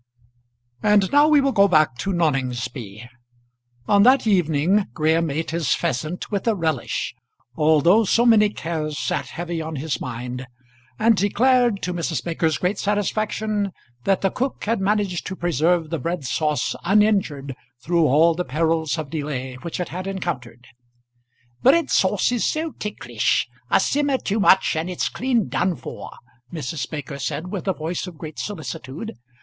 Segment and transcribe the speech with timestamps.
[0.81, 3.07] And now we will go back to Noningsby.
[3.87, 7.13] On that evening Graham ate his pheasant with a relish
[7.55, 10.47] although so many cares sat heavy on his mind,
[10.97, 12.23] and declared, to Mrs.
[12.23, 13.73] Baker's great satisfaction,
[14.05, 18.97] that the cook had managed to preserve the bread sauce uninjured through all the perils
[18.97, 20.65] of delay which it had encountered.
[21.61, 26.09] "Bread sauce is so ticklish; a simmer too much and it's clean done for,"
[26.51, 26.89] Mrs.
[26.89, 29.13] Baker said with a voice of great solicitude.